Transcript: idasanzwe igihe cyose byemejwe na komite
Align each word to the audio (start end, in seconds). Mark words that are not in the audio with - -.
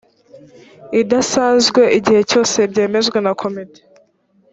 idasanzwe 1.01 1.81
igihe 1.97 2.21
cyose 2.29 2.57
byemejwe 2.71 3.17
na 3.25 3.31
komite 3.41 3.81